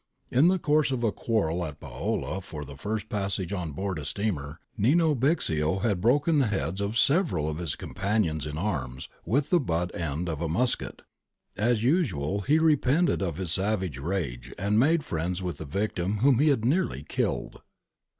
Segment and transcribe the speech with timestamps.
[0.31, 4.05] In the course of a quarrel at Paola for the first passage on board a
[4.05, 9.51] steamer, Nino Bixio had broken the heads of several of his companions in arms with
[9.51, 11.03] the butt end of a musket;
[11.55, 16.17] as usual he re pented of his savage rage and made friends with the victim
[16.17, 17.61] whom he had nearly killed.